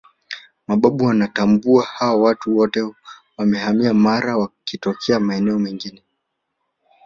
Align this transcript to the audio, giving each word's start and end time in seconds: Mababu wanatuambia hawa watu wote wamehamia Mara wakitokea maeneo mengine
Mababu 0.67 1.05
wanatuambia 1.05 1.81
hawa 1.81 2.15
watu 2.21 2.57
wote 2.57 2.93
wamehamia 3.37 3.93
Mara 3.93 4.37
wakitokea 4.37 5.19
maeneo 5.19 5.59
mengine 5.59 6.03